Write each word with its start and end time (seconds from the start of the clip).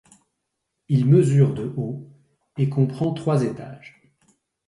Il 0.89 1.05
mesure 1.05 1.53
de 1.53 1.71
haut 1.77 2.09
et 2.57 2.69
comprend 2.69 3.13
trois 3.13 3.43
étages. 3.43 4.01